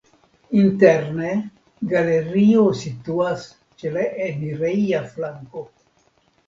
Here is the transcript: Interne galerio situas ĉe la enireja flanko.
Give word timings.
Interne 0.61 1.33
galerio 1.93 2.65
situas 2.81 3.47
ĉe 3.83 3.93
la 4.01 4.09
enireja 4.31 5.05
flanko. 5.15 5.69